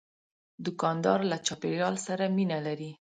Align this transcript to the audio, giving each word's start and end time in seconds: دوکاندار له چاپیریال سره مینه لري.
دوکاندار 0.65 1.19
له 1.31 1.37
چاپیریال 1.45 1.95
سره 2.07 2.25
مینه 2.35 2.57
لري. 2.65 2.91